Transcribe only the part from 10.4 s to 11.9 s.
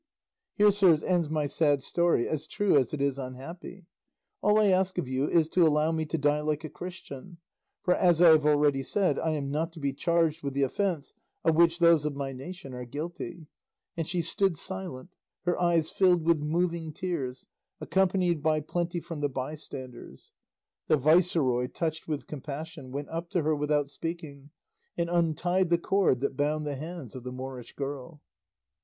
with the offence of which